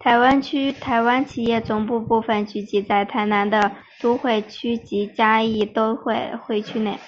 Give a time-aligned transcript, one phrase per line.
[0.00, 0.40] 台湾
[1.26, 3.50] 企业总部部份聚集在台南
[4.00, 6.98] 都会区及嘉义都会区内。